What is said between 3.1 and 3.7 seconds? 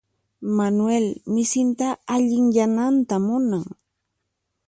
munan.